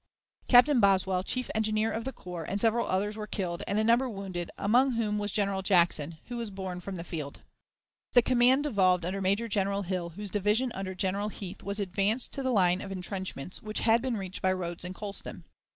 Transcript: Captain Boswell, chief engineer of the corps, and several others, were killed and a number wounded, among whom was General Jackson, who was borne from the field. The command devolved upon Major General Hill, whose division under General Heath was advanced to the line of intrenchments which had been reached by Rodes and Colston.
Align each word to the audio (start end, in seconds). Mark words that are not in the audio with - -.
Captain 0.47 0.79
Boswell, 0.79 1.21
chief 1.21 1.47
engineer 1.53 1.91
of 1.91 2.05
the 2.05 2.11
corps, 2.11 2.43
and 2.43 2.59
several 2.59 2.87
others, 2.87 3.15
were 3.15 3.27
killed 3.27 3.61
and 3.67 3.77
a 3.77 3.83
number 3.83 4.09
wounded, 4.09 4.49
among 4.57 4.93
whom 4.93 5.19
was 5.19 5.31
General 5.31 5.61
Jackson, 5.61 6.17
who 6.25 6.37
was 6.37 6.49
borne 6.49 6.79
from 6.79 6.95
the 6.95 7.03
field. 7.03 7.43
The 8.13 8.23
command 8.23 8.63
devolved 8.63 9.05
upon 9.05 9.21
Major 9.21 9.47
General 9.47 9.83
Hill, 9.83 10.09
whose 10.09 10.31
division 10.31 10.71
under 10.73 10.95
General 10.95 11.29
Heath 11.29 11.61
was 11.61 11.79
advanced 11.79 12.31
to 12.31 12.41
the 12.41 12.49
line 12.49 12.81
of 12.81 12.91
intrenchments 12.91 13.61
which 13.61 13.81
had 13.81 14.01
been 14.01 14.17
reached 14.17 14.41
by 14.41 14.53
Rodes 14.53 14.83
and 14.83 14.95
Colston. 14.95 15.45